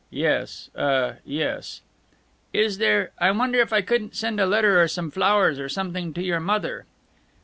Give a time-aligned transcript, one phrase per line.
[0.09, 1.81] "Yes uh Yes."
[2.53, 6.11] "Is there I wonder if I couldn't send a letter or some flowers or something
[6.15, 6.87] to your mother?"